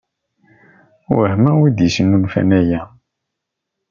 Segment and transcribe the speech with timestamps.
[1.17, 2.81] Wehmeɣ wi d-yesnulfan aya.